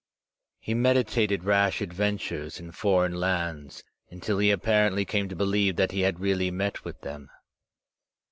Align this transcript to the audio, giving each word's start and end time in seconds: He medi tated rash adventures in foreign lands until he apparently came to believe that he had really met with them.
He 0.59 0.73
medi 0.73 1.03
tated 1.03 1.45
rash 1.45 1.79
adventures 1.79 2.59
in 2.59 2.71
foreign 2.71 3.13
lands 3.13 3.83
until 4.09 4.39
he 4.39 4.49
apparently 4.49 5.05
came 5.05 5.29
to 5.29 5.35
believe 5.35 5.75
that 5.75 5.91
he 5.91 6.01
had 6.01 6.19
really 6.19 6.49
met 6.49 6.83
with 6.83 7.01
them. 7.01 7.29